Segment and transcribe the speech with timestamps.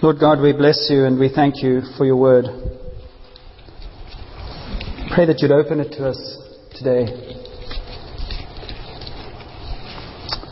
[0.00, 2.44] Lord God, we bless you and we thank you for your word.
[5.12, 6.38] Pray that you'd open it to us
[6.78, 7.06] today.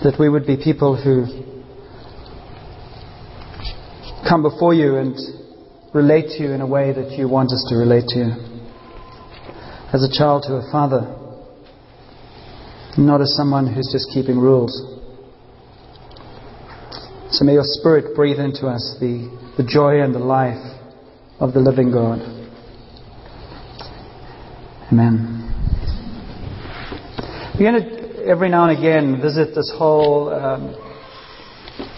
[0.02, 1.26] That we would be people who
[4.28, 5.14] come before you and
[5.94, 8.30] relate to you in a way that you want us to relate to you.
[9.92, 11.02] As a child to a father,
[12.98, 14.95] not as someone who's just keeping rules.
[17.30, 20.62] So may your Spirit breathe into us the, the joy and the life
[21.40, 22.20] of the living God.
[24.92, 25.42] Amen.
[27.58, 30.76] We're going to every now and again visit this whole um,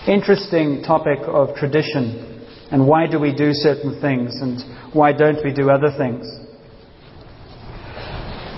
[0.07, 4.63] interesting topic of tradition and why do we do certain things and
[4.95, 6.27] why don't we do other things.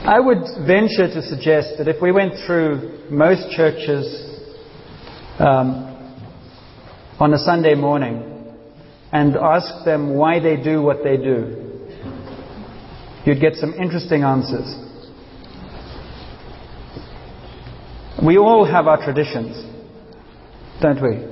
[0.07, 4.39] I would venture to suggest that if we went through most churches
[5.41, 5.90] um,
[7.21, 8.25] on a Sunday morning
[9.13, 11.91] and ask them why they do what they do,
[13.27, 14.75] you'd get some interesting answers.
[18.25, 19.55] We all have our traditions,
[20.81, 21.27] don't we?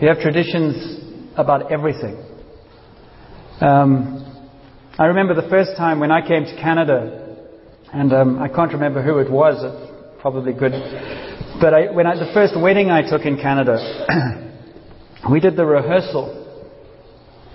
[0.00, 1.04] We have traditions
[1.36, 2.16] about everything.
[3.60, 4.20] Um,
[4.98, 7.36] I remember the first time when I came to Canada,
[7.92, 9.56] and um, I can't remember who it was.
[10.20, 10.72] Probably good,
[11.60, 14.40] but I, when I, the first wedding I took in Canada.
[15.30, 16.42] we did the rehearsal.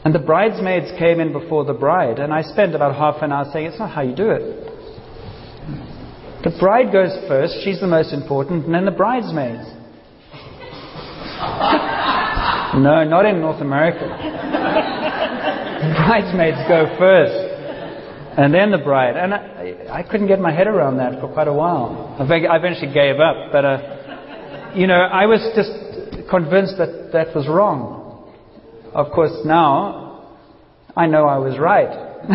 [0.03, 3.45] And the bridesmaids came in before the bride, and I spent about half an hour
[3.51, 4.69] saying, It's not how you do it.
[6.43, 9.67] The bride goes first, she's the most important, and then the bridesmaids.
[12.79, 14.07] no, not in North America.
[15.83, 17.35] the bridesmaids go first,
[18.39, 19.17] and then the bride.
[19.17, 22.15] And I, I, couldn't get my head around that for quite a while.
[22.17, 25.88] I eventually gave up, but, uh, you know, I was just
[26.29, 28.31] convinced that that was wrong.
[28.93, 30.35] Of course, now
[30.95, 31.89] I know I was right.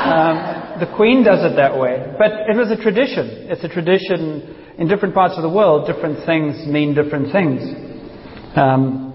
[0.00, 2.14] um, the Queen does it that way.
[2.18, 3.50] But it was a tradition.
[3.50, 5.86] It's a tradition in different parts of the world.
[5.86, 7.60] Different things mean different things.
[8.56, 9.10] Um,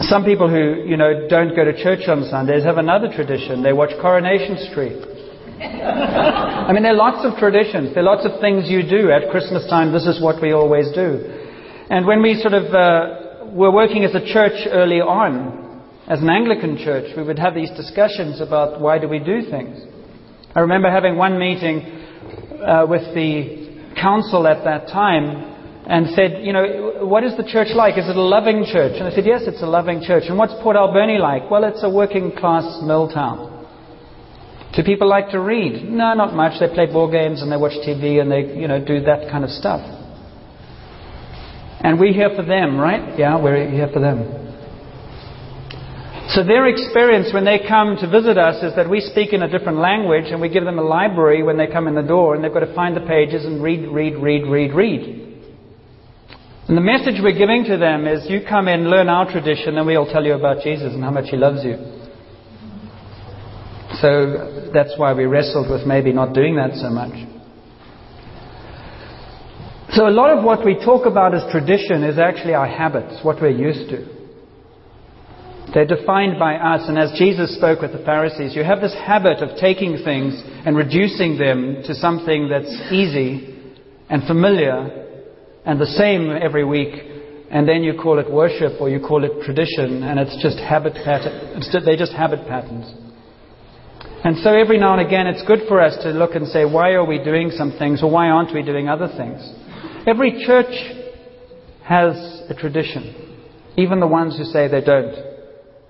[0.00, 3.62] some people who, you know, don't go to church on Sundays have another tradition.
[3.62, 5.17] They watch Coronation Street.
[5.60, 7.94] I mean, there are lots of traditions.
[7.94, 9.92] There are lots of things you do at Christmas time.
[9.92, 11.24] This is what we always do.
[11.90, 16.30] And when we sort of uh, were working as a church early on, as an
[16.30, 19.78] Anglican church, we would have these discussions about why do we do things.
[20.54, 21.82] I remember having one meeting
[22.64, 27.68] uh, with the council at that time and said, you know, what is the church
[27.74, 27.98] like?
[27.98, 28.92] Is it a loving church?
[28.96, 30.24] And I said, yes, it's a loving church.
[30.28, 31.50] And what's Port Alberni like?
[31.50, 33.57] Well, it's a working class mill town.
[34.78, 35.90] Do people like to read?
[35.90, 36.60] No, not much.
[36.60, 39.42] They play board games and they watch TV and they, you know, do that kind
[39.42, 39.82] of stuff.
[41.82, 43.18] And we're here for them, right?
[43.18, 44.22] Yeah, we're here for them.
[46.28, 49.50] So their experience when they come to visit us is that we speak in a
[49.50, 52.44] different language and we give them a library when they come in the door and
[52.44, 55.02] they've got to find the pages and read, read, read, read, read.
[56.68, 59.84] And the message we're giving to them is you come in, learn our tradition, and
[59.84, 61.97] we'll tell you about Jesus and how much He loves you.
[64.00, 67.14] So that's why we wrestled with maybe not doing that so much.
[69.90, 73.40] So a lot of what we talk about as tradition is actually our habits, what
[73.40, 74.06] we're used to.
[75.74, 79.42] They're defined by us, and as Jesus spoke with the Pharisees, you have this habit
[79.42, 83.54] of taking things and reducing them to something that's easy
[84.08, 85.06] and familiar
[85.66, 86.94] and the same every week,
[87.50, 90.94] and then you call it worship or you call it tradition, and it's just habit
[91.04, 91.60] pattern.
[91.84, 93.07] They're just habit patterns.
[94.24, 96.90] And so every now and again, it's good for us to look and say, why
[96.92, 99.40] are we doing some things or why aren't we doing other things?
[100.06, 100.74] Every church
[101.84, 103.36] has a tradition,
[103.76, 105.14] even the ones who say they don't.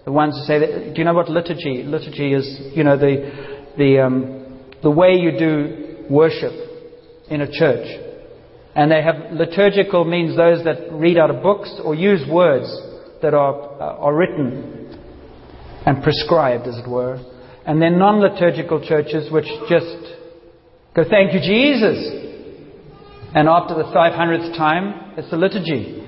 [0.05, 1.83] The ones who say that, do you know what liturgy?
[1.85, 6.53] Liturgy is, you know, the, the, um, the way you do worship
[7.31, 7.87] in a church.
[8.75, 12.67] And they have liturgical means those that read out of books or use words
[13.23, 14.99] that are, uh, are written
[15.87, 17.19] and prescribed, as it were.
[17.69, 20.01] And then non liturgical churches which just
[20.97, 22.01] go, Thank you, Jesus.
[23.35, 26.03] And after the 500th time, it's the liturgy.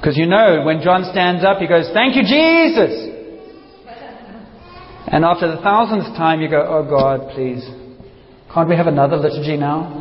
[0.00, 3.12] Because you know, when John stands up, he goes, Thank you, Jesus.
[5.08, 7.62] And after the thousandth time, you go, Oh God, please.
[8.54, 10.00] Can't we have another liturgy now?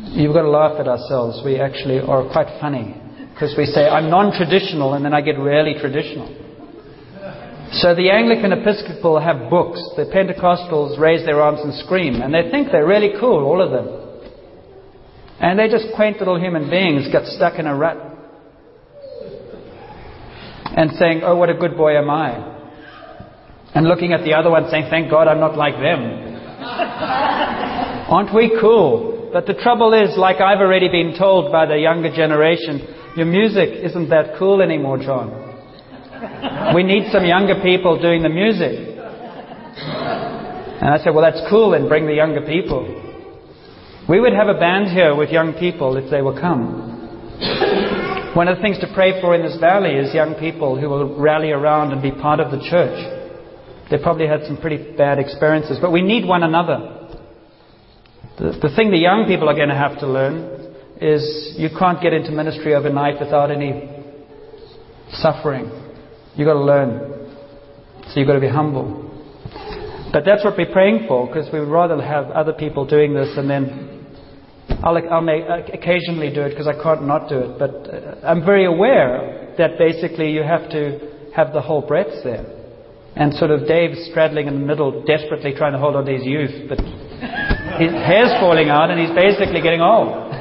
[0.08, 1.42] You've got to laugh at ourselves.
[1.44, 2.96] We actually are quite funny.
[3.34, 6.47] Because we say, I'm non traditional, and then I get really traditional.
[7.72, 9.78] So the Anglican Episcopal have books.
[9.96, 13.70] The Pentecostals raise their arms and scream, and they think they're really cool, all of
[13.70, 13.88] them.
[15.40, 17.96] And they're just quaint little human beings, got stuck in a rut.
[20.64, 22.56] And saying, Oh, what a good boy am I.
[23.74, 26.02] And looking at the other one saying, Thank God I'm not like them.
[28.08, 29.30] Aren't we cool?
[29.32, 33.68] But the trouble is, like I've already been told by the younger generation, your music
[33.84, 35.47] isn't that cool anymore, John.
[36.74, 38.98] We need some younger people doing the music.
[40.80, 42.86] And I said, Well, that's cool, then bring the younger people.
[44.08, 46.88] We would have a band here with young people if they will come.
[48.34, 51.18] One of the things to pray for in this valley is young people who will
[51.18, 52.96] rally around and be part of the church.
[53.90, 57.08] They probably had some pretty bad experiences, but we need one another.
[58.38, 62.00] The, the thing the young people are going to have to learn is you can't
[62.00, 63.88] get into ministry overnight without any
[65.12, 65.87] suffering.
[66.38, 67.28] You've got to learn.
[68.06, 69.04] So you've got to be humble.
[70.12, 73.36] But that's what we're praying for because we would rather have other people doing this
[73.36, 74.06] and then
[74.84, 77.58] I'll, I'll may occasionally do it because I can't not do it.
[77.58, 82.46] But uh, I'm very aware that basically you have to have the whole breadth there.
[83.16, 86.24] And sort of Dave straddling in the middle, desperately trying to hold on to his
[86.24, 90.08] youth, but his hair's falling out and he's basically getting old.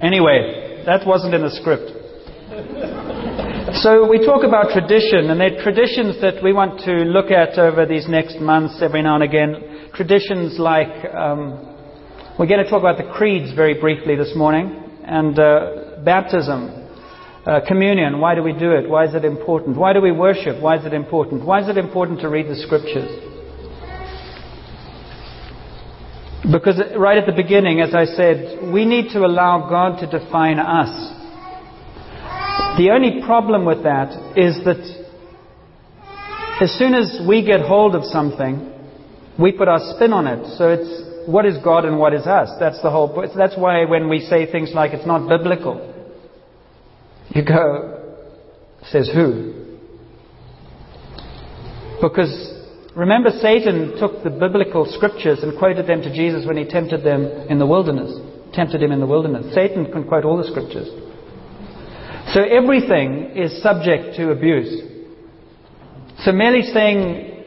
[0.00, 2.01] anyway, that wasn't in the script.
[3.80, 7.58] So we talk about tradition, and there are traditions that we want to look at
[7.58, 9.88] over these next months every now and again.
[9.94, 11.74] Traditions like, um,
[12.38, 16.68] we're going to talk about the creeds very briefly this morning, and uh, baptism,
[17.46, 18.88] uh, communion, why do we do it?
[18.88, 19.78] Why is it important?
[19.78, 20.60] Why do we worship?
[20.60, 21.42] Why is it important?
[21.42, 23.08] Why is it important to read the scriptures?
[26.52, 30.58] Because right at the beginning, as I said, we need to allow God to define
[30.58, 31.21] us.
[32.78, 34.80] The only problem with that is that
[36.62, 38.72] as soon as we get hold of something,
[39.38, 40.56] we put our spin on it.
[40.56, 42.48] So it's what is God and what is us.
[42.58, 43.12] That's the whole.
[43.12, 43.32] Point.
[43.36, 45.88] That's why when we say things like it's not biblical,
[47.30, 48.16] you go,
[48.88, 49.76] says who?
[52.00, 52.32] Because
[52.96, 57.24] remember, Satan took the biblical scriptures and quoted them to Jesus when he tempted them
[57.48, 58.18] in the wilderness.
[58.54, 59.54] Tempted him in the wilderness.
[59.54, 60.88] Satan can quote all the scriptures.
[62.32, 64.82] So everything is subject to abuse.
[66.24, 67.44] So merely saying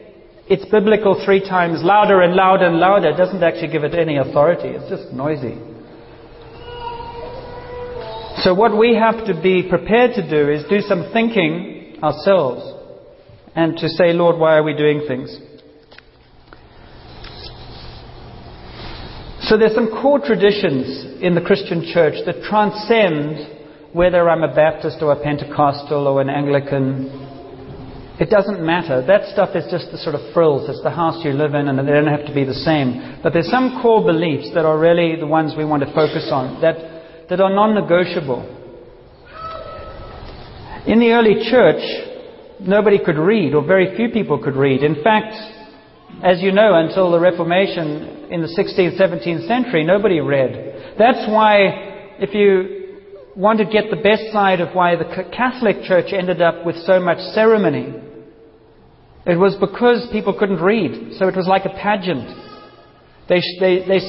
[0.48, 4.68] it's biblical three times louder and louder and louder doesn't actually give it any authority.
[4.68, 5.58] It's just noisy.
[8.42, 12.62] So what we have to be prepared to do is do some thinking ourselves
[13.56, 15.36] and to say, Lord, why are we doing things?
[19.48, 23.55] So there's some core traditions in the Christian church that transcend
[23.96, 27.08] whether I'm a Baptist or a Pentecostal or an Anglican,
[28.20, 29.00] it doesn't matter.
[29.00, 30.68] That stuff is just the sort of frills.
[30.68, 33.20] It's the house you live in, and they don't have to be the same.
[33.22, 36.60] But there's some core beliefs that are really the ones we want to focus on,
[36.60, 36.76] that,
[37.30, 38.44] that are non negotiable.
[40.86, 41.80] In the early church,
[42.60, 44.82] nobody could read, or very few people could read.
[44.82, 45.32] In fact,
[46.22, 50.96] as you know, until the Reformation in the 16th, 17th century, nobody read.
[50.98, 52.75] That's why, if you
[53.36, 55.04] want to get the best side of why the
[55.36, 57.94] Catholic Church ended up with so much ceremony.
[59.26, 62.28] It was because people couldn't read, so it was like a pageant.
[63.28, 64.00] They, they, they,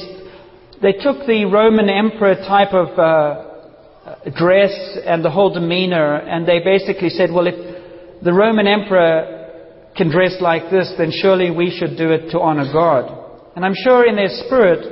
[0.80, 4.72] they took the Roman emperor type of uh, dress
[5.04, 10.36] and the whole demeanor, and they basically said, well, if the Roman emperor can dress
[10.40, 13.50] like this, then surely we should do it to honor God.
[13.56, 14.86] And I'm sure in their spirit,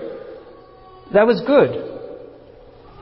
[1.14, 1.95] that was good.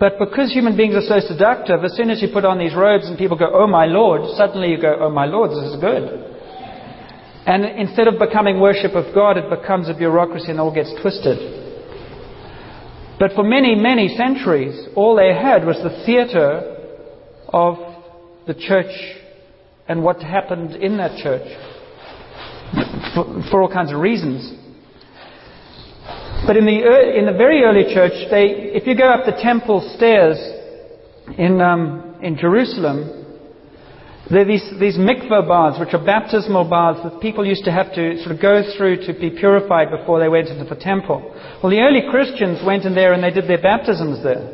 [0.01, 3.07] But because human beings are so seductive, as soon as you put on these robes
[3.07, 6.33] and people go, Oh my Lord, suddenly you go, Oh my Lord, this is good.
[7.47, 11.39] And instead of becoming worship of God, it becomes a bureaucracy and all gets twisted.
[13.19, 16.73] But for many, many centuries, all they had was the theater
[17.49, 17.77] of
[18.47, 18.93] the church
[19.87, 21.47] and what happened in that church
[23.15, 24.53] for, for all kinds of reasons.
[26.47, 26.77] But in the,
[27.17, 30.37] in the very early church, they, if you go up the temple stairs
[31.39, 33.25] in, um, in Jerusalem,
[34.29, 37.95] there are these, these mikvah baths, which are baptismal baths that people used to have
[37.95, 41.25] to sort of go through to be purified before they went into the temple.
[41.63, 44.45] Well, the early Christians went in there and they did their baptisms there.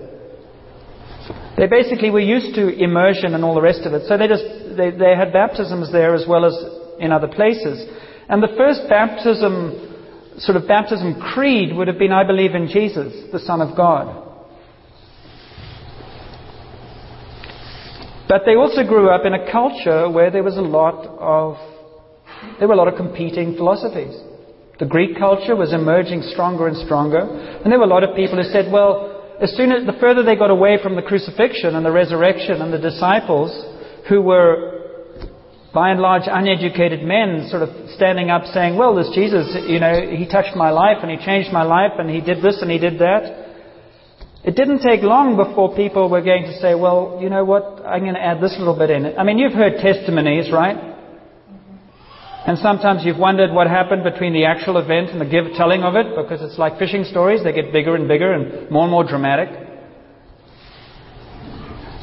[1.58, 4.46] They basically were used to immersion and all the rest of it, so they just
[4.78, 6.54] they, they had baptisms there as well as
[7.00, 7.82] in other places.
[8.28, 9.89] And the first baptism
[10.38, 14.28] sort of baptism creed would have been, I believe in Jesus, the Son of God.
[18.28, 21.58] But they also grew up in a culture where there was a lot of
[22.58, 24.16] there were a lot of competing philosophies.
[24.78, 27.18] The Greek culture was emerging stronger and stronger.
[27.18, 30.22] And there were a lot of people who said, well, as soon as the further
[30.22, 33.52] they got away from the crucifixion and the resurrection and the disciples
[34.08, 34.79] who were
[35.72, 39.94] by and large uneducated men sort of standing up saying, well, this Jesus, you know,
[40.10, 42.78] he touched my life and he changed my life and he did this and he
[42.78, 43.48] did that.
[44.42, 48.00] It didn't take long before people were going to say, well, you know what, I'm
[48.00, 49.16] going to add this little bit in it.
[49.18, 50.90] I mean, you've heard testimonies, right?
[52.46, 55.94] And sometimes you've wondered what happened between the actual event and the give telling of
[55.94, 59.04] it, because it's like fishing stories, they get bigger and bigger and more and more
[59.04, 59.50] dramatic.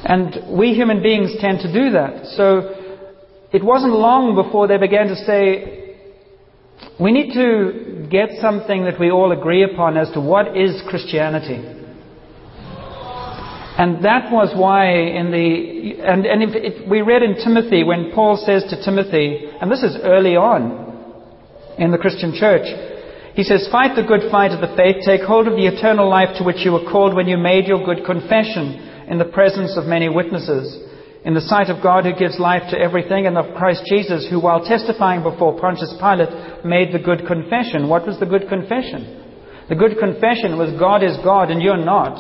[0.06, 2.28] And we human beings tend to do that.
[2.38, 2.77] So
[3.54, 5.96] it wasn't long before they began to say,
[7.00, 11.76] we need to get something that we all agree upon as to what is Christianity.
[13.78, 18.36] And that was why in the, and, and if, we read in Timothy when Paul
[18.44, 20.84] says to Timothy, and this is early on
[21.78, 22.66] in the Christian church,
[23.36, 26.36] he says, Fight the good fight of the faith, take hold of the eternal life
[26.38, 29.86] to which you were called when you made your good confession in the presence of
[29.86, 30.88] many witnesses
[31.28, 34.40] in the sight of God who gives life to everything, and of Christ Jesus, who,
[34.40, 37.90] while testifying before Pontius Pilate, made the good confession.
[37.90, 39.28] What was the good confession?
[39.68, 42.16] The good confession was God is God and you're not.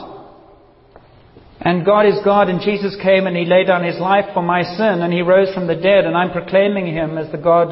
[1.61, 4.63] And God is God, and Jesus came and He laid down His life for my
[4.75, 7.71] sin, and He rose from the dead, and I'm proclaiming Him as the God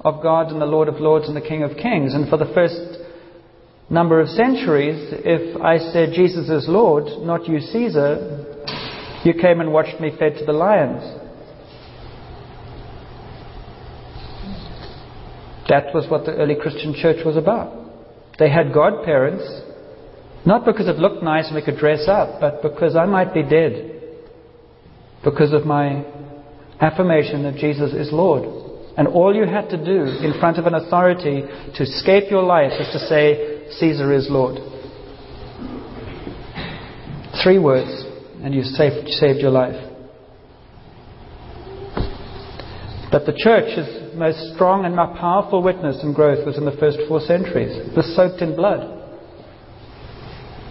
[0.00, 2.12] of gods and the Lord of lords and the King of kings.
[2.12, 2.98] And for the first
[3.88, 8.48] number of centuries, if I said Jesus is Lord, not you Caesar,
[9.24, 11.02] you came and watched me fed to the lions.
[15.68, 17.76] That was what the early Christian church was about.
[18.38, 19.44] They had godparents,
[20.44, 23.42] not because it looked nice and we could dress up, but because I might be
[23.42, 24.00] dead
[25.22, 26.04] because of my
[26.80, 28.42] affirmation that Jesus is Lord.
[28.96, 31.42] And all you had to do in front of an authority
[31.74, 34.58] to escape your life is to say, Caesar is Lord.
[37.44, 38.09] Three words
[38.42, 39.90] and you saved, saved your life.
[43.10, 46.98] But the church's most strong and most powerful witness and growth was in the first
[47.08, 47.76] four centuries.
[47.76, 48.98] It was soaked in blood.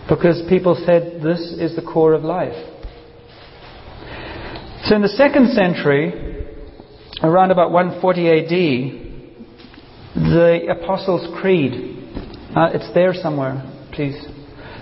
[0.07, 2.55] Because people said this is the core of life.
[4.85, 6.47] So in the second century,
[7.21, 8.49] around about 140 AD,
[10.15, 11.73] the Apostles' Creed,
[12.55, 13.61] uh, it's there somewhere,
[13.91, 14.15] please.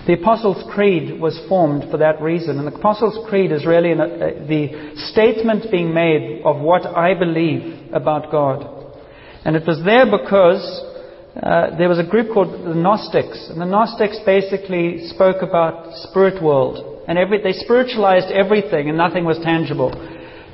[0.08, 2.58] The Apostles' Creed was formed for that reason.
[2.58, 7.92] And the Apostles' Creed is really uh, the statement being made of what I believe
[7.92, 8.64] about God.
[9.44, 10.64] And it was there because
[11.36, 13.50] uh, there was a group called the Gnostics.
[13.50, 17.04] And the Gnostics basically spoke about spirit world.
[17.06, 19.92] And every, they spiritualized everything and nothing was tangible.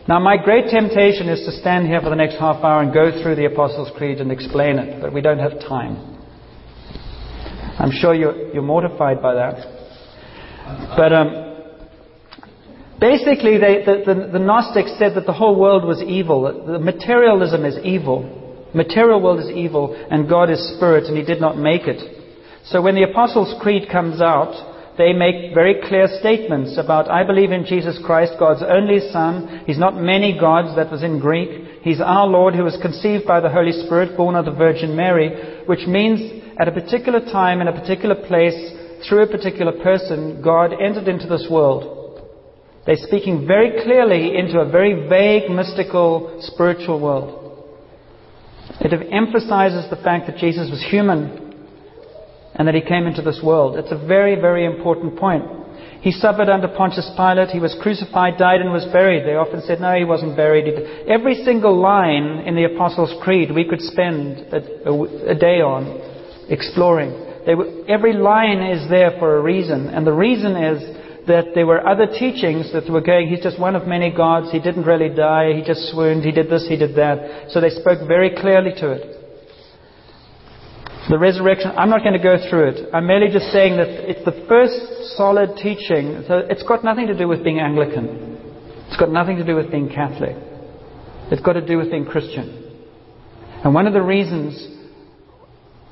[0.09, 3.23] Now, my great temptation is to stand here for the next half hour and go
[3.23, 6.14] through the Apostles' Creed and explain it, but we don't have time.
[7.79, 9.57] I'm sure you're, you're mortified by that.
[10.97, 11.29] But um,
[13.01, 16.65] basically, they, the, the, the, Gnostics said that the whole world was evil.
[16.67, 18.69] The materialism is evil.
[18.75, 22.01] Material world is evil, and God is spirit, and He did not make it.
[22.67, 27.51] So when the Apostles' Creed comes out, they make very clear statements about, I believe
[27.51, 29.65] in Jesus Christ, God's only Son.
[29.67, 31.83] He's not many gods, that was in Greek.
[31.83, 35.65] He's our Lord who was conceived by the Holy Spirit, born of the Virgin Mary,
[35.67, 38.73] which means at a particular time, in a particular place,
[39.09, 42.23] through a particular person, God entered into this world.
[42.87, 47.41] They're speaking very clearly into a very vague, mystical, spiritual world.
[48.81, 51.41] It emphasizes the fact that Jesus was human
[52.55, 53.77] and that he came into this world.
[53.77, 55.45] It's a very, very important point.
[56.03, 57.49] He suffered under Pontius Pilate.
[57.49, 59.25] He was crucified, died, and was buried.
[59.25, 61.09] They often said, no, he wasn't buried.
[61.09, 66.14] Every single line in the Apostles' Creed we could spend a, a, a day on
[66.49, 67.11] exploring.
[67.47, 70.83] Were, every line is there for a reason, and the reason is
[71.27, 74.61] that there were other teachings that were going, he's just one of many gods, he
[74.61, 77.51] didn't really die, he just swooned, he did this, he did that.
[77.51, 79.25] So they spoke very clearly to it.
[81.09, 82.89] The resurrection, I'm not going to go through it.
[82.95, 86.25] I'm merely just saying that it's the first solid teaching.
[86.27, 88.41] So it's got nothing to do with being Anglican.
[88.89, 90.37] It's got nothing to do with being Catholic.
[91.31, 92.73] It's got to do with being Christian.
[93.65, 94.57] And one of the reasons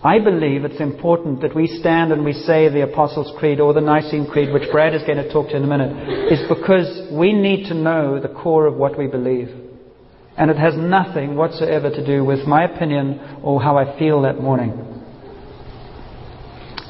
[0.05, 3.81] I believe it's important that we stand and we say the Apostles' Creed or the
[3.81, 7.33] Nicene Creed, which Brad is going to talk to in a minute, is because we
[7.33, 9.49] need to know the core of what we believe.
[10.37, 14.41] And it has nothing whatsoever to do with my opinion or how I feel that
[14.41, 14.73] morning.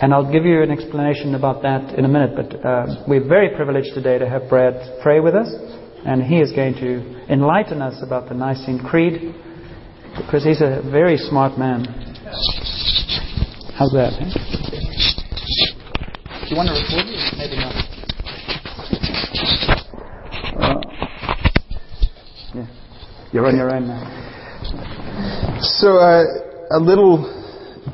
[0.00, 3.54] And I'll give you an explanation about that in a minute, but uh, we're very
[3.54, 5.52] privileged today to have Brad pray with us,
[6.06, 9.34] and he is going to enlighten us about the Nicene Creed
[10.16, 11.84] because he's a very smart man.
[13.74, 14.12] How's that?
[14.12, 14.28] Huh?
[16.44, 17.16] Do you want to record it?
[17.38, 17.74] Maybe not.
[20.60, 20.80] Uh,
[22.54, 22.66] yeah.
[23.32, 24.04] You're on your own now.
[25.62, 26.22] So, uh,
[26.70, 27.24] a little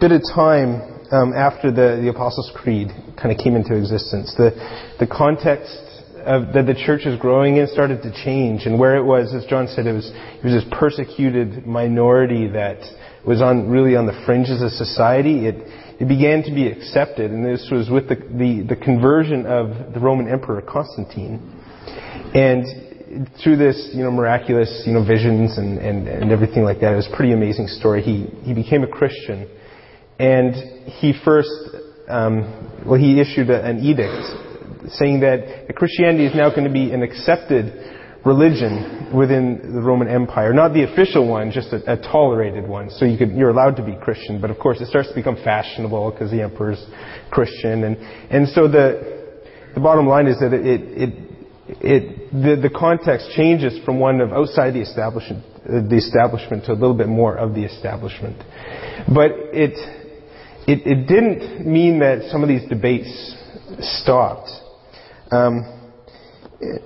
[0.01, 0.83] bit of time
[1.13, 4.51] um, after the, the Apostles' Creed kind of came into existence, the,
[4.99, 5.98] the context
[6.29, 8.67] of, that the church is growing in started to change.
[8.67, 12.79] And where it was, as John said, it was, it was this persecuted minority that
[13.27, 15.47] was on, really on the fringes of society.
[15.47, 15.57] It,
[15.99, 20.01] it began to be accepted, and this was with the, the, the conversion of the
[20.01, 21.41] Roman Emperor Constantine.
[22.35, 26.93] And through this, you know, miraculous, you know, visions and, and, and everything like that,
[26.93, 28.03] it was a pretty amazing story.
[28.03, 29.49] He, he became a Christian,
[30.19, 30.55] and
[31.01, 31.49] he first,
[32.07, 34.48] um, well, he issued a, an edict
[34.93, 37.73] saying that Christianity is now going to be an accepted
[38.25, 40.53] religion within the Roman Empire.
[40.53, 42.91] Not the official one, just a, a tolerated one.
[42.91, 45.37] So you could, you're allowed to be Christian, but of course it starts to become
[45.37, 46.85] fashionable because the emperor's
[47.31, 47.85] Christian.
[47.85, 47.97] And,
[48.31, 49.41] and so the,
[49.75, 51.29] the bottom line is that it, it,
[51.81, 56.75] it, the, the context changes from one of outside the establishment, the establishment to a
[56.75, 58.37] little bit more of the establishment.
[59.13, 59.77] But it,
[60.67, 63.37] it, it didn't mean that some of these debates
[63.81, 64.51] stopped.
[65.31, 65.79] Um,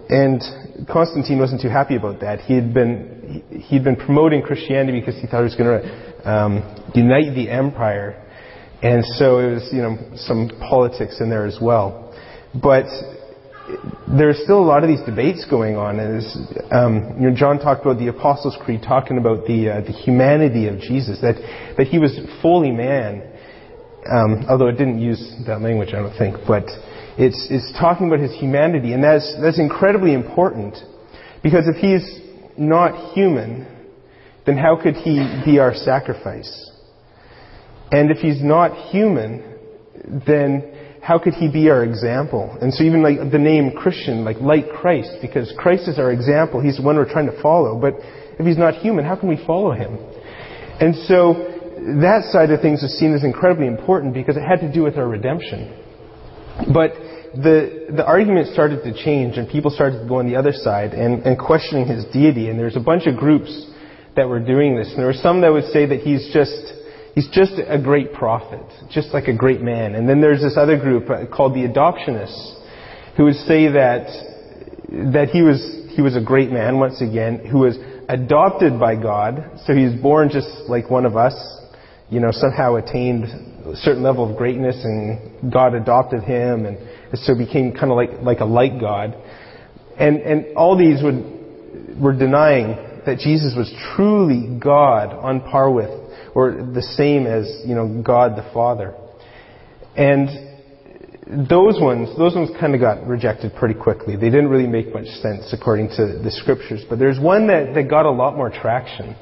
[0.09, 0.43] and
[0.89, 2.41] Constantine wasn't too happy about that.
[2.41, 6.31] He had been he had been promoting Christianity because he thought it was going to
[6.31, 8.23] um, unite the empire,
[8.83, 12.15] and so it was you know some politics in there as well.
[12.61, 12.85] But
[14.19, 15.99] there's still a lot of these debates going on.
[15.99, 16.37] As
[16.71, 20.69] um, you know, John talked about the Apostles' Creed, talking about the uh, the humanity
[20.69, 21.37] of Jesus, that
[21.79, 23.23] that he was fully man,
[24.11, 26.67] um, although it didn't use that language, I don't think, but
[27.19, 30.77] it's, it's talking about his humanity, and that's, that's incredibly important.
[31.43, 32.21] Because if he's
[32.57, 33.67] not human,
[34.47, 36.71] then how could he be our sacrifice?
[37.91, 39.59] And if he's not human,
[40.27, 42.57] then how could he be our example?
[42.61, 46.61] And so even like the name Christian, like like Christ, because Christ is our example.
[46.61, 47.79] He's the one we're trying to follow.
[47.79, 49.99] But if he's not human, how can we follow him?
[50.81, 51.35] And so
[52.01, 54.97] that side of things is seen as incredibly important because it had to do with
[54.97, 55.77] our redemption.
[56.73, 56.93] But
[57.35, 60.93] the, the argument started to change and people started to go on the other side
[60.93, 62.49] and, and questioning his deity.
[62.49, 63.71] And there's a bunch of groups
[64.17, 64.89] that were doing this.
[64.91, 66.61] And there were some that would say that he's just,
[67.15, 69.95] he's just a great prophet, just like a great man.
[69.95, 72.61] And then there's this other group uh, called the adoptionists
[73.17, 74.07] who would say that,
[75.13, 75.61] that he was,
[75.97, 77.77] he was a great man, once again, who was
[78.09, 79.61] adopted by God.
[79.65, 81.35] So he was born just like one of us,
[82.11, 83.25] you know, somehow attained
[83.65, 86.79] a certain level of greatness and God adopted him and
[87.15, 89.17] so became kind of like, like a light God.
[89.99, 95.91] And, and all these would, were denying that Jesus was truly God on par with,
[96.35, 98.95] or the same as, you know, God the Father.
[99.97, 104.17] And those ones, those ones kind of got rejected pretty quickly.
[104.17, 106.85] They didn't really make much sense according to the scriptures.
[106.89, 109.17] But there's one that, that got a lot more traction.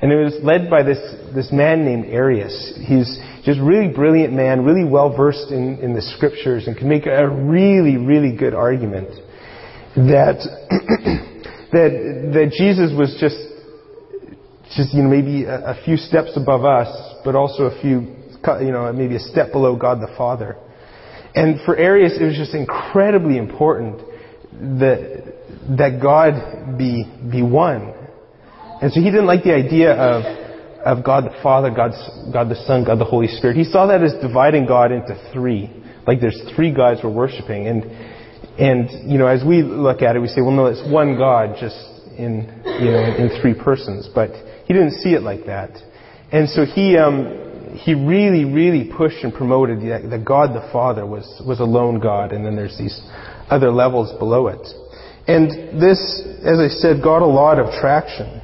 [0.00, 0.98] And it was led by this,
[1.34, 2.78] this man named Arius.
[2.86, 7.06] He's just really brilliant man, really well versed in, in the scriptures, and can make
[7.06, 9.08] a really, really good argument
[9.96, 10.38] that,
[11.72, 13.36] that, that Jesus was just,
[14.76, 16.88] just, you know, maybe a, a few steps above us,
[17.24, 18.16] but also a few,
[18.60, 20.56] you know, maybe a step below God the Father.
[21.34, 23.98] And for Arius, it was just incredibly important
[24.78, 25.34] that,
[25.78, 27.94] that God be, be one
[28.82, 30.24] and so he didn't like the idea of,
[30.84, 31.92] of God the Father, God
[32.48, 33.56] the Son, God the Holy Spirit.
[33.56, 35.70] He saw that as dividing God into three.
[36.06, 37.68] Like there's three gods we're worshiping.
[37.68, 37.84] And,
[38.58, 41.56] and, you know, as we look at it, we say, well, no, it's one God
[41.60, 41.76] just
[42.18, 44.08] in, you know, in three persons.
[44.12, 44.30] But
[44.66, 45.70] he didn't see it like that.
[46.32, 51.06] And so he, um, he really, really pushed and promoted that, that God the Father
[51.06, 53.00] was, was a lone God, and then there's these
[53.48, 54.66] other levels below it.
[55.26, 58.41] And this, as I said, got a lot of traction.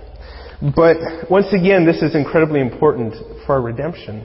[0.60, 3.14] But once again, this is incredibly important
[3.46, 4.24] for our redemption.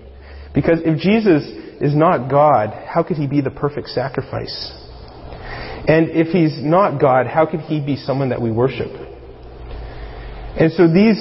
[0.54, 1.44] Because if Jesus
[1.82, 4.72] is not God, how could he be the perfect sacrifice?
[5.88, 8.88] And if he's not God, how could he be someone that we worship?
[10.58, 11.20] And so these,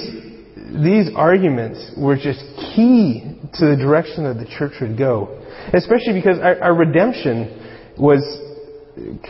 [0.83, 2.39] these arguments were just
[2.75, 5.41] key to the direction that the church would go.
[5.73, 8.21] Especially because our, our redemption was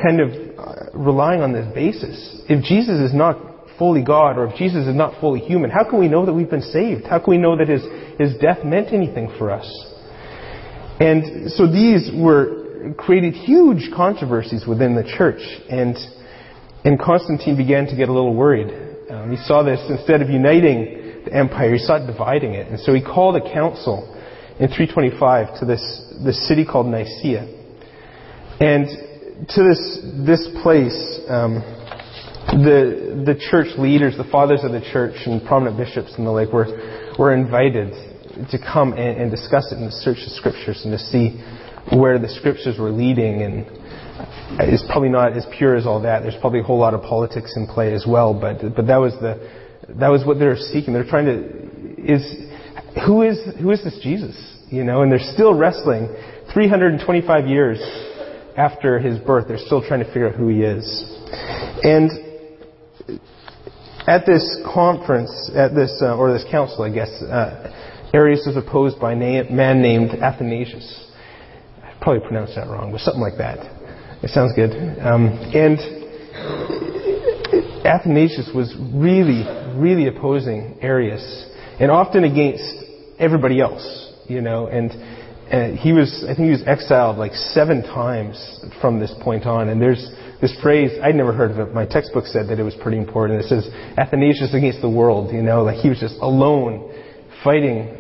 [0.01, 2.41] kind of uh, relying on this basis.
[2.47, 5.99] If Jesus is not fully God or if Jesus is not fully human, how can
[5.99, 7.05] we know that we've been saved?
[7.05, 7.83] How can we know that his,
[8.19, 9.67] his death meant anything for us?
[10.99, 15.97] And so these were created huge controversies within the church, and
[16.85, 18.67] and Constantine began to get a little worried.
[19.09, 22.93] Um, he saw this instead of uniting the empire, he sought dividing it, and so
[22.93, 24.09] he called a council
[24.59, 25.81] in 325 to this,
[26.23, 27.47] this city called Nicaea.
[28.59, 28.85] And
[29.49, 31.63] to this, this place, um,
[32.51, 36.51] the, the church leaders, the fathers of the church, and prominent bishops and the like
[36.51, 36.67] were,
[37.17, 37.93] were invited
[38.51, 41.39] to come and, and discuss it and search the scriptures and to see
[41.95, 43.41] where the scriptures were leading.
[43.41, 43.65] And
[44.59, 46.23] it's probably not as pure as all that.
[46.23, 48.33] There's probably a whole lot of politics in play as well.
[48.33, 49.39] But but that was the
[49.99, 50.93] that was what they're seeking.
[50.93, 52.23] They're trying to is
[53.05, 54.35] who is who is this Jesus?
[54.69, 56.09] You know, and they're still wrestling
[56.53, 57.79] 325 years
[58.57, 59.47] after his birth.
[59.47, 60.85] They're still trying to figure out who he is.
[61.83, 62.09] And
[64.07, 67.71] at this conference, at this uh, or this council, I guess, uh,
[68.13, 71.11] Arius was opposed by a man named Athanasius.
[71.81, 73.59] I probably pronounced that wrong, but something like that.
[74.21, 74.71] It sounds good.
[74.99, 75.79] Um, and
[77.85, 79.43] Athanasius was really,
[79.77, 82.75] really opposing Arius, and often against
[83.19, 84.11] everybody else.
[84.27, 84.91] You know, and
[85.51, 88.37] uh, he was, I think he was exiled like seven times
[88.79, 89.69] from this point on.
[89.69, 90.09] And there's
[90.43, 91.73] this phrase, I'd never heard of it.
[91.73, 93.39] My textbook said that it was pretty important.
[93.39, 93.65] It says,
[93.97, 96.91] Athanasius against the world, you know, like he was just alone
[97.45, 97.95] fighting,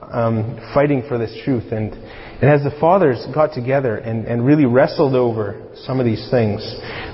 [0.00, 1.72] um, fighting for this truth.
[1.72, 6.30] And, and as the fathers got together and, and really wrestled over some of these
[6.30, 6.62] things,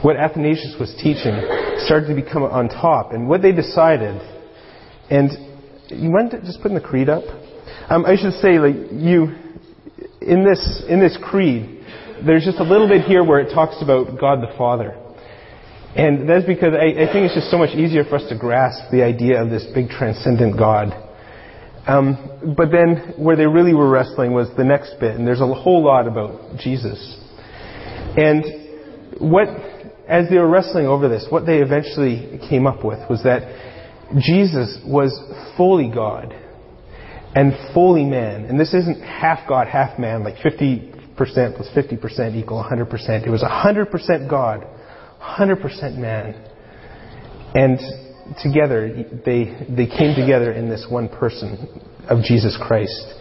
[0.03, 1.33] what Athanasius was teaching
[1.87, 3.15] started to become on top.
[3.15, 4.21] And what they decided,
[5.09, 5.31] and
[5.89, 7.25] you want to just put the creed up?
[7.89, 9.33] Um, I should say, like, you,
[10.21, 11.76] in this, in this creed,
[12.25, 14.97] there's just a little bit here where it talks about God the Father.
[15.97, 18.91] And that's because I, I, think it's just so much easier for us to grasp
[18.93, 20.93] the idea of this big transcendent God.
[21.87, 25.47] Um, but then where they really were wrestling was the next bit, and there's a
[25.47, 26.99] whole lot about Jesus.
[28.17, 28.45] And
[29.21, 29.49] what,
[30.09, 33.43] as they were wrestling over this, what they eventually came up with was that
[34.19, 35.19] Jesus was
[35.57, 36.35] fully God
[37.35, 38.45] and fully man.
[38.47, 43.27] And this isn't half God, half man, like 50% plus 50% equal 100%.
[43.27, 44.67] It was 100% God,
[45.21, 46.35] 100% man.
[47.55, 47.79] And
[48.43, 53.15] together, they, they came together in this one person of Jesus Christ.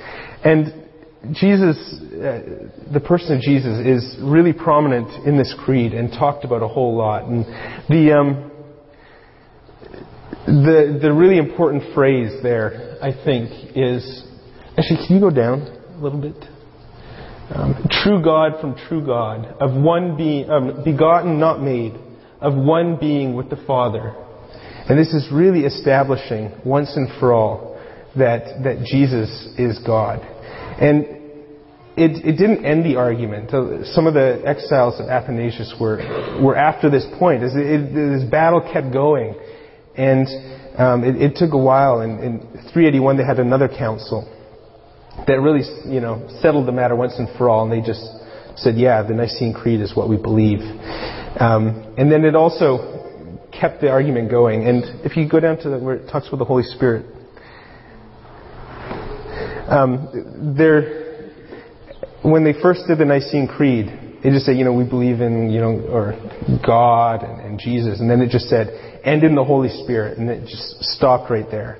[0.43, 0.85] And
[1.33, 1.77] Jesus,
[2.13, 6.67] uh, the person of Jesus, is really prominent in this creed and talked about a
[6.67, 7.23] whole lot.
[7.23, 7.45] And
[7.89, 8.51] the, um,
[10.45, 14.23] the, the really important phrase there, I think, is
[14.77, 16.35] actually, can you go down a little bit?
[17.53, 21.93] Um, true God from true God, of one being, um, begotten, not made,
[22.41, 24.15] of one being with the Father.
[24.89, 27.79] And this is really establishing once and for all
[28.17, 30.21] that, that Jesus is God.
[30.21, 31.05] And
[31.97, 33.51] it, it didn't end the argument.
[33.87, 35.97] Some of the exiles of Athanasius were,
[36.41, 37.43] were after this point.
[37.43, 39.35] As it, this battle kept going.
[39.95, 40.27] And
[40.77, 42.01] um, it, it, took a while.
[42.01, 42.39] In, in
[42.73, 44.29] 381, they had another council
[45.27, 47.63] that really, you know, settled the matter once and for all.
[47.63, 48.05] And they just
[48.57, 50.59] said, yeah, the Nicene Creed is what we believe.
[51.39, 54.67] Um, and then it also kept the argument going.
[54.67, 57.05] And if you go down to the, where it talks about the Holy Spirit,
[59.67, 61.31] um, there,
[62.21, 63.87] when they first did the Nicene Creed,
[64.23, 66.13] they just said, you know, we believe in, you know, or
[66.65, 67.99] God and, and Jesus.
[67.99, 70.17] And then it just said, and in the Holy Spirit.
[70.17, 71.79] And it just stopped right there.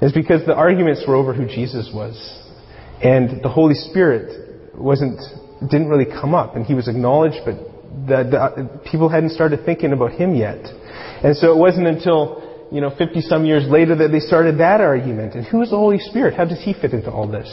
[0.00, 2.39] It's because the arguments were over who Jesus was.
[3.02, 5.20] And the Holy Spirit wasn't,
[5.70, 6.56] didn't really come up.
[6.56, 7.54] And he was acknowledged, but
[8.06, 10.60] the, the, people hadn't started thinking about him yet.
[11.24, 14.80] And so it wasn't until, you know, 50 some years later that they started that
[14.80, 15.34] argument.
[15.34, 16.34] And who is the Holy Spirit?
[16.34, 17.48] How does he fit into all this?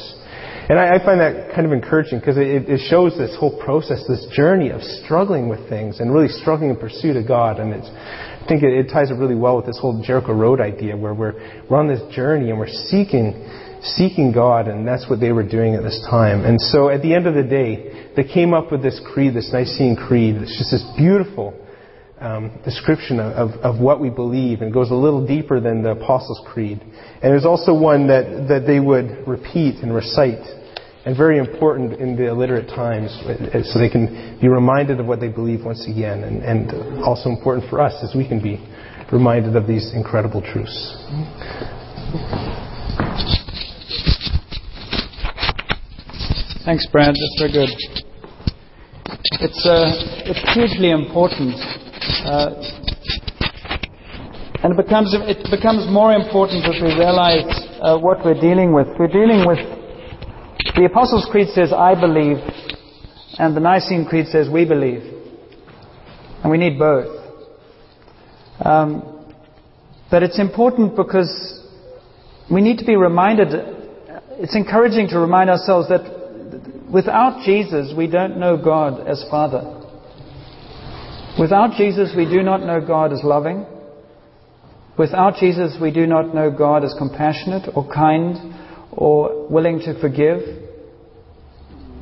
[0.69, 4.03] And I, I find that kind of encouraging because it, it shows this whole process,
[4.07, 7.59] this journey of struggling with things and really struggling in pursuit of God.
[7.59, 10.59] And it's, I think it, it ties up really well with this whole Jericho Road
[10.59, 11.35] idea where we're,
[11.69, 13.31] we're on this journey and we're seeking,
[13.81, 16.45] seeking God, and that's what they were doing at this time.
[16.45, 19.51] And so at the end of the day, they came up with this creed, this
[19.53, 20.35] Nicene Creed.
[20.35, 21.53] It's just this beautiful
[22.19, 26.41] um, description of, of, what we believe and goes a little deeper than the Apostles'
[26.47, 26.81] Creed.
[26.81, 30.41] And there's also one that, that they would repeat and recite
[31.05, 35.21] and very important in the illiterate times uh, so they can be reminded of what
[35.21, 38.57] they believe once again, and, and also important for us as we can be
[39.11, 40.97] reminded of these incredible truths.
[46.67, 47.15] Thanks, Brad.
[47.15, 47.69] That's very good.
[49.39, 49.87] It's, uh,
[50.27, 51.55] it's hugely important.
[52.27, 52.59] Uh,
[54.61, 57.47] and it becomes, it becomes more important as we realize
[57.79, 58.87] uh, what we're dealing with.
[58.99, 59.59] We're dealing with
[60.75, 62.35] the Apostles' Creed says, I believe,
[63.39, 65.03] and the Nicene Creed says, we believe.
[66.43, 67.15] And we need both.
[68.59, 69.25] Um,
[70.11, 71.63] but it's important because
[72.51, 73.77] we need to be reminded
[74.39, 76.16] it's encouraging to remind ourselves that
[76.91, 79.73] without Jesus, we don't know God as Father.
[81.39, 83.65] Without Jesus, we do not know God as loving.
[84.97, 88.35] Without Jesus, we do not know God as compassionate or kind
[88.91, 90.39] or willing to forgive.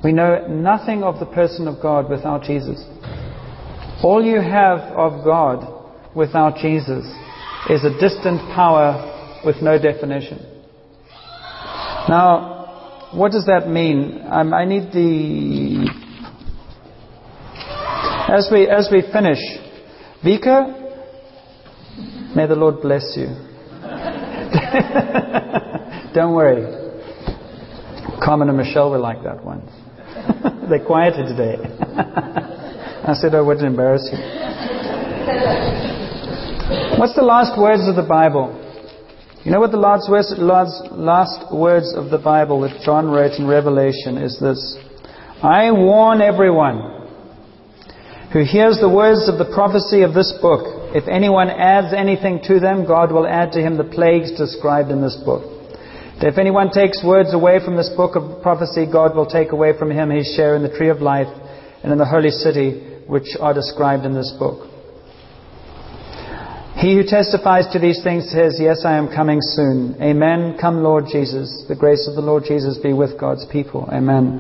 [0.04, 2.82] We know nothing of the person of God without Jesus.
[4.04, 5.68] All you have of God
[6.16, 7.06] without Jesus
[7.70, 10.40] is a distant power with no definition.
[12.08, 12.55] Now,
[13.14, 14.22] what does that mean?
[14.30, 15.90] Um, I need the.
[18.28, 19.38] As we as we finish,
[20.24, 20.66] Vika,
[22.36, 23.26] may the Lord bless you.
[26.14, 26.66] Don't worry.
[28.24, 29.70] Carmen and Michelle were like that once.
[30.70, 31.58] They're quieter today.
[33.08, 34.18] I said I wouldn't embarrass you.
[36.98, 38.65] What's the last words of the Bible?
[39.46, 44.18] You know what the last last words of the Bible that John wrote in Revelation
[44.18, 44.58] is this
[45.44, 47.06] I warn everyone
[48.34, 50.98] who hears the words of the prophecy of this book.
[50.98, 55.00] If anyone adds anything to them, God will add to him the plagues described in
[55.00, 55.46] this book.
[56.26, 59.92] If anyone takes words away from this book of prophecy, God will take away from
[59.92, 61.30] him his share in the tree of life
[61.84, 64.75] and in the holy city which are described in this book.
[66.78, 69.96] He who testifies to these things says, Yes, I am coming soon.
[70.02, 70.58] Amen.
[70.60, 71.64] Come, Lord Jesus.
[71.70, 73.88] The grace of the Lord Jesus be with God's people.
[73.92, 74.40] Amen.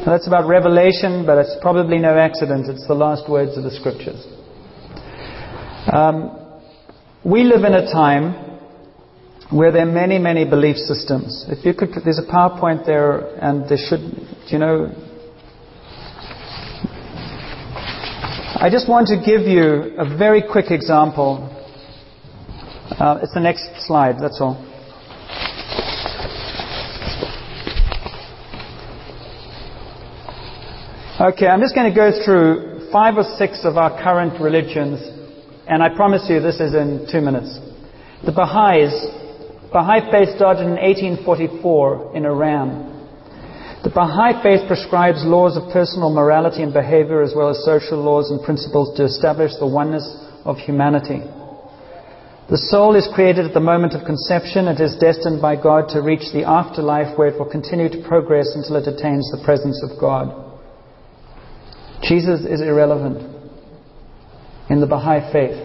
[0.00, 2.68] Now, that's about Revelation, but it's probably no accident.
[2.68, 4.24] It's the last words of the Scriptures.
[5.92, 6.62] Um,
[7.22, 8.48] we live in a time
[9.50, 11.44] where there are many, many belief systems.
[11.48, 14.00] If you could, there's a PowerPoint there, and there should,
[14.48, 14.90] you know,
[18.60, 21.54] I just want to give you a very quick example.
[22.98, 24.58] Uh, it's the next slide, that's all.
[31.20, 34.98] Okay, I'm just going to go through five or six of our current religions,
[35.68, 37.60] and I promise you this is in two minutes.
[38.26, 38.90] The Baha'is,
[39.72, 42.98] Baha'i faith started in 1844 in Iran.
[43.84, 48.32] The Baha'i faith prescribes laws of personal morality and behavior as well as social laws
[48.32, 50.02] and principles to establish the oneness
[50.44, 51.22] of humanity.
[52.48, 54.68] The soul is created at the moment of conception.
[54.68, 58.54] It is destined by God to reach the afterlife where it will continue to progress
[58.54, 60.32] until it attains the presence of God.
[62.02, 63.20] Jesus is irrelevant
[64.70, 65.60] in the Baha'i faith.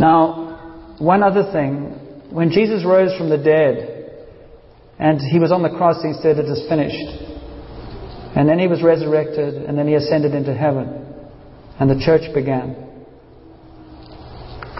[0.00, 1.98] Now, one other thing.
[2.30, 3.92] When Jesus rose from the dead,
[4.98, 7.20] and he was on the cross, he said, It is finished.
[8.34, 11.04] And then he was resurrected, and then he ascended into heaven.
[11.78, 13.04] And the church began.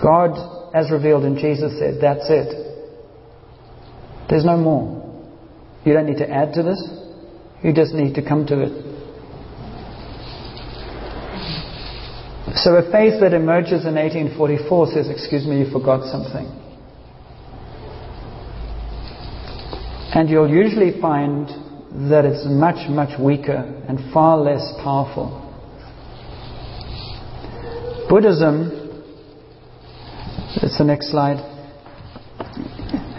[0.01, 2.73] God, as revealed in Jesus, said, That's it.
[4.29, 5.03] There's no more.
[5.85, 6.81] You don't need to add to this,
[7.63, 8.93] you just need to come to it.
[12.57, 16.47] So a faith that emerges in 1844 says, Excuse me, you forgot something.
[20.15, 21.49] And you'll usually find
[22.11, 23.57] that it's much, much weaker
[23.89, 25.39] and far less powerful.
[28.09, 28.82] Buddhism,
[30.57, 31.39] it's the next slide,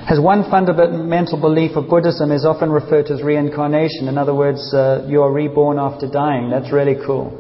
[0.08, 4.08] has one fundamental belief of Buddhism is often referred to as reincarnation.
[4.08, 6.50] In other words, uh, you are reborn after dying.
[6.50, 7.40] That's really cool.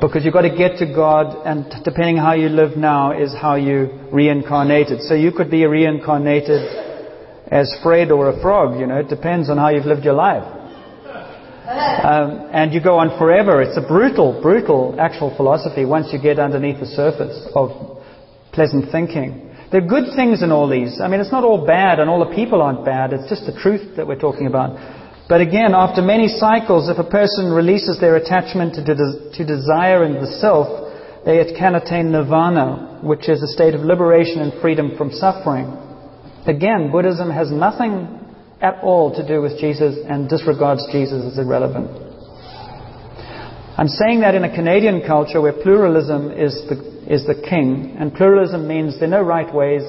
[0.00, 3.56] Because you've got to get to God, and depending how you live now is how
[3.56, 5.02] you reincarnated.
[5.02, 6.62] So you could be reincarnated
[7.50, 10.44] as Fred or a frog, you know, it depends on how you've lived your life.
[11.68, 13.62] Um, and you go on forever.
[13.62, 17.91] It's a brutal, brutal actual philosophy once you get underneath the surface of
[18.52, 19.50] pleasant thinking.
[19.72, 21.00] There are good things in all these.
[21.00, 23.12] I mean, it's not all bad and all the people aren't bad.
[23.12, 24.76] It's just the truth that we're talking about.
[25.28, 30.04] But again, after many cycles, if a person releases their attachment to, de- to desire
[30.04, 30.92] and the self,
[31.24, 35.72] they can attain nirvana, which is a state of liberation and freedom from suffering.
[36.46, 38.20] Again, Buddhism has nothing
[38.60, 41.88] at all to do with Jesus and disregards Jesus as irrelevant.
[43.78, 48.14] I'm saying that in a Canadian culture where pluralism is the, is the king, and
[48.14, 49.82] pluralism means there are no right ways.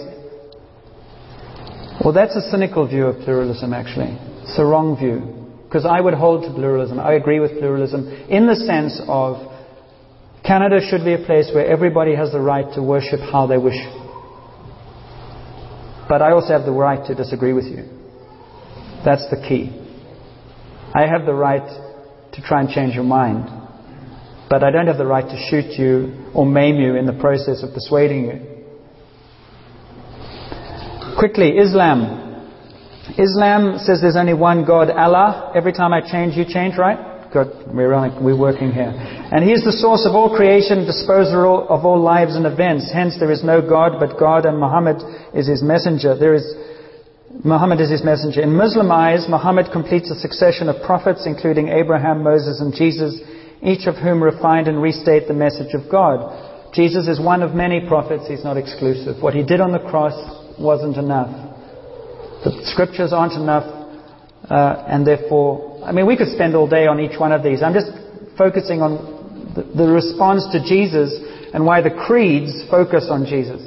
[2.03, 4.17] Well, that's a cynical view of pluralism, actually.
[4.43, 5.39] It's a wrong view.
[5.67, 6.99] Because I would hold to pluralism.
[6.99, 9.37] I agree with pluralism in the sense of
[10.45, 13.79] Canada should be a place where everybody has the right to worship how they wish
[16.13, 17.89] but I also have the right to disagree with you.
[19.05, 19.71] That's the key.
[20.93, 21.65] I have the right
[22.33, 23.62] to try and change your mind.
[24.53, 27.63] But I don't have the right to shoot you or maim you in the process
[27.63, 28.37] of persuading you.
[31.17, 32.45] Quickly, Islam.
[33.17, 35.51] Islam says there's only one God, Allah.
[35.55, 37.33] Every time I change, you change, right?
[37.33, 37.49] Good.
[37.73, 38.93] We're, on, we're working here.
[38.93, 42.91] And He is the source of all creation, disposer of all lives and events.
[42.93, 45.01] Hence, there is no God but God, and Muhammad
[45.33, 46.15] is His messenger.
[46.15, 46.45] There is
[47.43, 48.41] Muhammad is his messenger.
[48.41, 53.19] In Muslim eyes, Muhammad completes a succession of prophets, including Abraham, Moses, and Jesus,
[53.61, 56.73] each of whom refined and restate the message of God.
[56.73, 59.21] Jesus is one of many prophets, he's not exclusive.
[59.21, 60.15] What he did on the cross
[60.59, 61.29] wasn't enough.
[62.43, 63.63] The scriptures aren't enough,
[64.49, 67.61] uh, and therefore, I mean, we could spend all day on each one of these.
[67.61, 67.91] I'm just
[68.37, 71.13] focusing on the, the response to Jesus
[71.53, 73.61] and why the creeds focus on Jesus.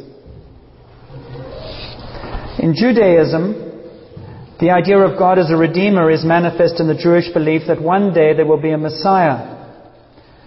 [2.59, 3.66] In Judaism,
[4.59, 8.12] the idea of God as a redeemer is manifest in the Jewish belief that one
[8.12, 9.56] day there will be a Messiah.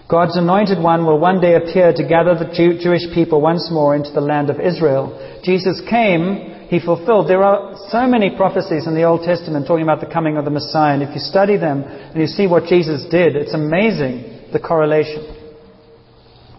[0.09, 3.95] God's anointed one will one day appear to gather the Jew- Jewish people once more
[3.95, 5.13] into the land of Israel.
[5.43, 7.27] Jesus came he fulfilled.
[7.27, 10.51] There are so many prophecies in the Old Testament talking about the coming of the
[10.51, 14.59] Messiah, and if you study them and you see what Jesus did, it's amazing the
[14.59, 15.35] correlation.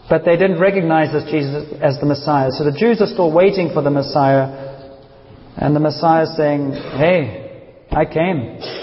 [0.08, 2.50] But they didn't recognize this Jesus as the Messiah.
[2.50, 4.50] So the Jews are still waiting for the Messiah,
[5.56, 8.79] and the Messiah is saying, Hey, I came.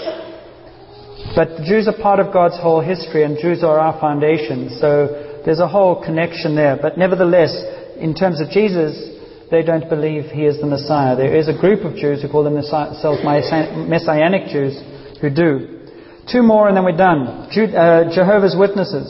[1.38, 4.74] But Jews are part of God's whole history, and Jews are our foundation.
[4.80, 6.76] So there's a whole connection there.
[6.82, 7.54] But nevertheless,
[7.94, 8.98] in terms of Jesus,
[9.48, 11.14] they don't believe he is the Messiah.
[11.14, 14.82] There is a group of Jews who call themselves Messianic Jews
[15.20, 15.86] who do.
[16.26, 17.46] Two more and then we're done.
[17.54, 19.06] Uh, Jehovah's Witnesses.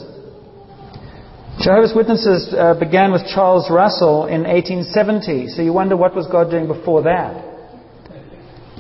[1.64, 5.48] Jehovah's Witnesses uh, began with Charles Russell in 1870.
[5.56, 7.47] So you wonder what was God doing before that?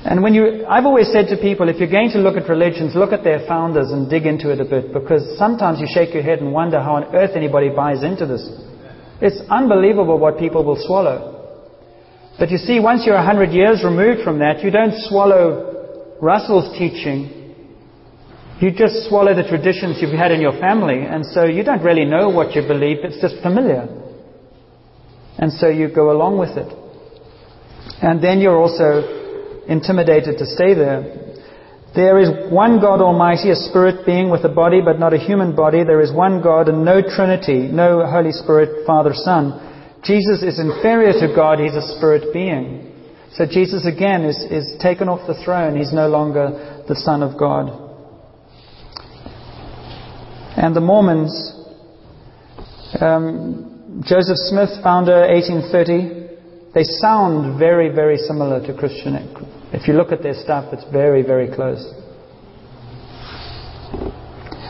[0.08, 2.94] And when you, I've always said to people, if you're going to look at religions,
[2.94, 6.22] look at their founders and dig into it a bit, because sometimes you shake your
[6.22, 8.40] head and wonder how on earth anybody buys into this.
[9.20, 11.36] It's unbelievable what people will swallow.
[12.38, 16.72] But you see, once you're a hundred years removed from that, you don't swallow Russell's
[16.78, 17.52] teaching.
[18.60, 22.06] You just swallow the traditions you've had in your family, and so you don't really
[22.06, 23.86] know what you believe, it's just familiar.
[25.36, 26.72] And so you go along with it.
[28.00, 29.17] And then you're also
[29.68, 31.28] intimidated to stay there.
[31.94, 35.56] There is one God Almighty, a spirit being with a body but not a human
[35.56, 35.84] body.
[35.84, 40.00] There is one God and no Trinity, no Holy Spirit, Father, Son.
[40.04, 42.92] Jesus is inferior to God, he's a spirit being.
[43.32, 47.38] So Jesus again is, is taken off the throne, he's no longer the Son of
[47.38, 47.86] God.
[50.56, 51.32] And the Mormons,
[53.00, 59.16] um, Joseph Smith, founder 1830, they sound very, very similar to Christian.
[59.72, 61.82] If you look at their stuff, it's very, very close.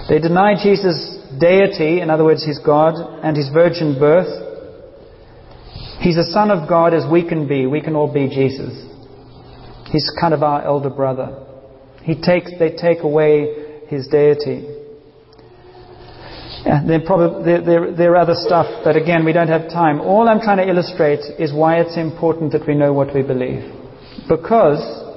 [0.09, 4.47] They deny Jesus' deity, in other words, his God, and his virgin birth.
[6.01, 7.67] He's a son of God as we can be.
[7.67, 8.73] We can all be Jesus.
[9.93, 11.45] He's kind of our elder brother.
[12.03, 14.77] He takes, they take away his deity.
[16.65, 20.01] Yeah, there, probably, there, there, there, are other stuff, but again, we don't have time.
[20.01, 23.78] All I'm trying to illustrate is why it's important that we know what we believe.
[24.29, 25.09] Because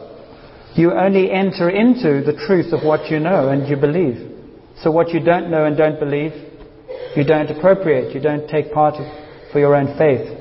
[0.76, 4.32] you only enter into the truth of what you know and you believe.
[4.82, 6.32] So what you don't know and don't believe,
[7.16, 8.96] you don't appropriate, you don't take part
[9.52, 10.38] for your own faith.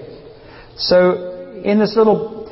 [0.77, 2.49] So, in this little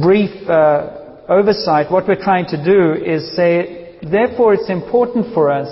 [0.00, 5.68] brief uh, oversight, what we're trying to do is say, therefore, it's important for us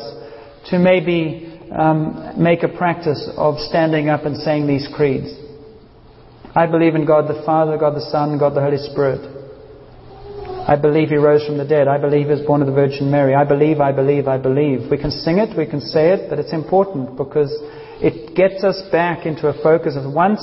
[0.70, 5.32] to maybe um, make a practice of standing up and saying these creeds.
[6.54, 9.35] I believe in God the Father, God the Son, God the Holy Spirit.
[10.66, 11.88] I believe He rose from the dead.
[11.88, 13.34] I believe He was born of the Virgin Mary.
[13.34, 14.90] I believe, I believe, I believe.
[14.90, 17.54] We can sing it, we can say it, but it's important because
[18.02, 20.42] it gets us back into a focus of once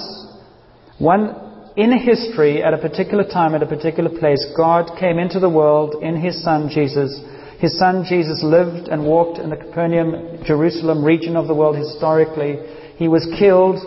[0.99, 1.35] one,
[1.75, 6.03] in history, at a particular time, at a particular place, God came into the world
[6.03, 7.19] in His Son Jesus.
[7.59, 12.57] His Son Jesus lived and walked in the Capernaum, Jerusalem region of the world historically.
[12.97, 13.79] He was killed.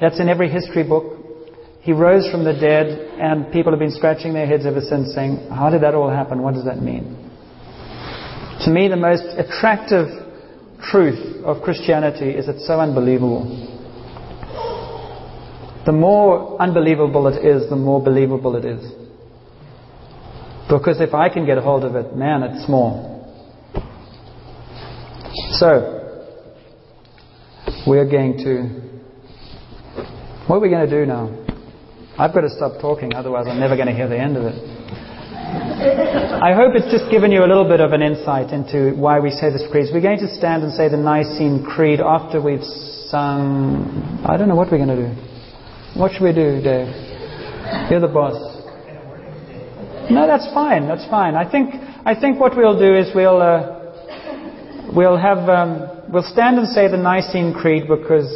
[0.00, 1.21] That's in every history book.
[1.82, 2.86] He rose from the dead,
[3.20, 6.42] and people have been scratching their heads ever since saying, How did that all happen?
[6.42, 7.18] What does that mean?
[8.64, 10.08] To me, the most attractive
[10.90, 13.72] truth of Christianity is it's so unbelievable
[15.84, 18.92] the more unbelievable it is, the more believable it is.
[20.68, 23.10] Because if I can get a hold of it, man, it's small.
[25.58, 25.98] So,
[27.86, 28.92] we're going to.
[30.46, 31.41] What are we going to do now?
[32.18, 34.56] I've got to stop talking, otherwise, I'm never going to hear the end of it.
[36.42, 39.30] I hope it's just given you a little bit of an insight into why we
[39.30, 39.88] say this creed.
[39.92, 42.62] We're going to stand and say the Nicene Creed after we've
[43.08, 44.20] sung.
[44.24, 45.98] I don't know what we're going to do.
[45.98, 46.88] What should we do, Dave?
[47.90, 48.36] You're the boss.
[50.10, 50.88] No, that's fine.
[50.88, 51.34] That's fine.
[51.34, 56.58] I think I think what we'll do is we'll uh, we'll have um, we'll stand
[56.58, 58.28] and say the Nicene Creed because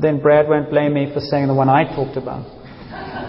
[0.00, 2.44] then Brad won't blame me for saying the one I talked about.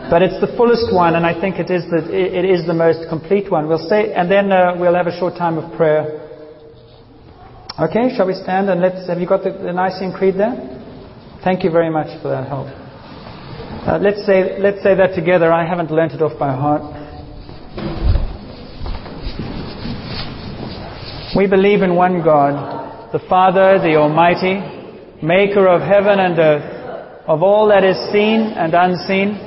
[0.10, 3.10] But it's the fullest one, and I think it is the it is the most
[3.10, 3.68] complete one.
[3.68, 6.24] We'll say, and then uh, we'll have a short time of prayer.
[7.78, 9.05] Okay, shall we stand and let's?
[9.08, 10.55] Have you got the, the Nicene Creed there?
[11.43, 12.68] Thank you very much for that help.
[13.84, 15.51] Uh, let's say let's say that together.
[15.51, 16.88] I haven't learnt it off by heart.
[21.36, 24.64] We believe in one God, the Father, the Almighty,
[25.22, 29.47] maker of heaven and earth, of all that is seen and unseen.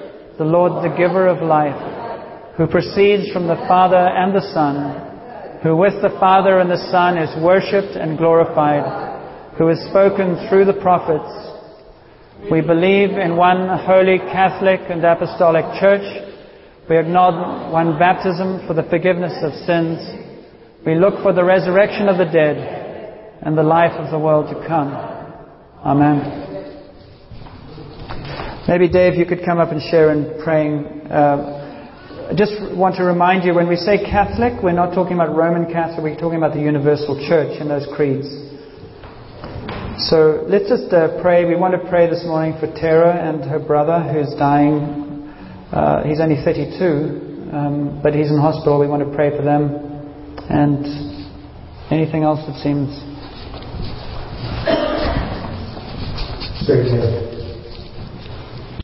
[0.37, 1.77] the Lord, the giver of life,
[2.57, 7.17] who proceeds from the Father and the Son, who with the Father and the Son
[7.17, 11.31] is worshipped and glorified, who has spoken through the prophets.
[12.51, 16.05] We believe in one holy Catholic and Apostolic Church.
[16.89, 20.21] We acknowledge one baptism for the forgiveness of sins
[20.85, 22.57] we look for the resurrection of the dead
[23.43, 24.91] and the life of the world to come.
[25.85, 26.50] Amen.
[28.67, 30.85] Maybe Dave, you could come up and share in praying.
[31.09, 35.35] Uh, I just want to remind you when we say Catholic, we're not talking about
[35.35, 38.29] Roman Catholic, we're talking about the universal church in those creeds.
[40.09, 41.45] So let's just uh, pray.
[41.45, 45.25] We want to pray this morning for Tara and her brother who's dying.
[45.73, 48.79] Uh, he's only 32, um, but he's in hospital.
[48.79, 49.73] We want to pray for them.
[50.49, 50.85] And
[51.91, 52.93] anything else that seems.
[56.65, 57.30] Secretary.